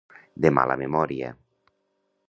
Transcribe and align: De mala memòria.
De 0.45 0.51
mala 0.59 0.79
memòria. 0.83 1.31